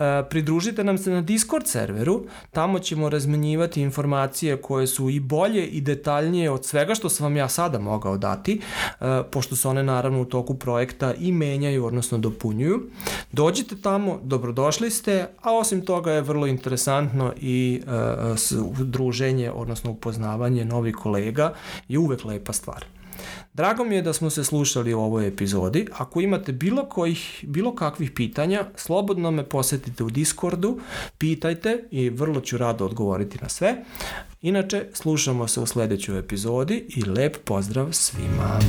E, 0.00 0.22
pridružite 0.30 0.84
nam 0.84 0.98
se 0.98 1.10
na 1.10 1.20
Discord 1.20 1.66
serveru, 1.66 2.26
tamo 2.50 2.78
ćemo 2.78 3.08
razmenjivati 3.08 3.82
informacije 3.82 4.56
koje 4.56 4.86
su 4.86 5.10
i 5.10 5.20
bolje 5.20 5.66
i 5.66 5.80
detaljnije 5.80 6.50
od 6.50 6.64
svega 6.64 6.94
što 6.94 7.08
sam 7.08 7.24
vam 7.24 7.36
ja 7.36 7.48
sada 7.48 7.78
mogao 7.78 8.16
dati, 8.16 8.60
e, 9.00 9.22
pošto 9.30 9.56
se 9.56 9.68
one 9.68 9.82
naravno 9.82 10.22
u 10.22 10.24
toku 10.24 10.54
projekta 10.54 11.14
i 11.14 11.32
menjaju, 11.32 11.86
odnosno 11.86 12.18
dopunjuju. 12.18 12.80
Dođite 13.32 13.76
tamo, 13.82 14.20
dobrodošli 14.22 14.90
ste, 14.90 15.28
a 15.42 15.52
osim 15.52 15.84
toga 15.84 16.12
je 16.12 16.20
vrlo 16.20 16.46
interesantno 16.46 17.32
i 17.40 17.82
druženje, 18.78 19.50
odnosno 19.50 19.90
upoznavanje 19.90 20.64
novih 20.64 20.94
kolega 20.94 21.54
je 21.88 21.98
uvek 21.98 22.24
lepa 22.24 22.52
stvar. 22.52 22.84
Drago 23.54 23.84
mi 23.84 23.94
je 23.94 24.02
da 24.02 24.12
smo 24.12 24.30
se 24.30 24.44
slušali 24.44 24.94
u 24.94 25.00
ovoj 25.00 25.28
epizodi. 25.28 25.86
Ako 25.98 26.20
imate 26.20 26.52
bilo 26.52 26.84
kojih, 26.84 27.44
bilo 27.48 27.74
kakvih 27.74 28.10
pitanja, 28.10 28.64
slobodno 28.76 29.30
me 29.30 29.48
posetite 29.48 30.04
u 30.04 30.10
Discordu, 30.10 30.80
pitajte 31.18 31.84
i 31.90 32.10
vrlo 32.10 32.40
ću 32.40 32.58
rado 32.58 32.84
odgovoriti 32.84 33.38
na 33.42 33.48
sve. 33.48 33.76
Inače, 34.42 34.86
slušamo 34.92 35.48
se 35.48 35.60
u 35.60 35.66
sledećoj 35.66 36.18
epizodi 36.18 36.86
i 36.96 37.02
lep 37.02 37.36
pozdrav 37.44 37.88
svima. 37.92 38.60